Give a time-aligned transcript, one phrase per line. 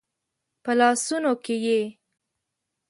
[0.63, 1.81] په لاسونو کې یې